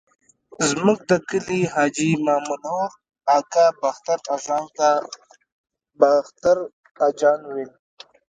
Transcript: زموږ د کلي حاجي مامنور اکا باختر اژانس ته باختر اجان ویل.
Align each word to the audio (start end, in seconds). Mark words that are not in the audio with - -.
زموږ 0.69 0.99
د 1.09 1.11
کلي 1.29 1.61
حاجي 1.73 2.11
مامنور 2.25 2.89
اکا 3.37 3.65
باختر 3.81 4.19
اژانس 4.35 4.67
ته 4.77 4.89
باختر 5.99 6.57
اجان 7.07 7.39
ویل. 7.53 7.71